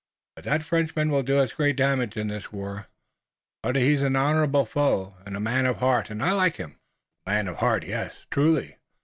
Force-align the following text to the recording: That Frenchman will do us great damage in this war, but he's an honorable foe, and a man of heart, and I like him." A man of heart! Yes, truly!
That 0.41 0.63
Frenchman 0.63 1.11
will 1.11 1.21
do 1.21 1.37
us 1.37 1.53
great 1.53 1.75
damage 1.75 2.17
in 2.17 2.25
this 2.29 2.51
war, 2.51 2.87
but 3.61 3.75
he's 3.75 4.01
an 4.01 4.15
honorable 4.15 4.65
foe, 4.65 5.15
and 5.27 5.37
a 5.37 5.39
man 5.39 5.67
of 5.67 5.77
heart, 5.77 6.09
and 6.09 6.23
I 6.23 6.31
like 6.31 6.55
him." 6.55 6.79
A 7.27 7.29
man 7.29 7.47
of 7.47 7.57
heart! 7.57 7.85
Yes, 7.85 8.15
truly! 8.31 8.77